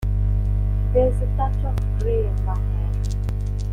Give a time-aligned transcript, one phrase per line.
[0.93, 2.91] There’s a touch of grey in my hair.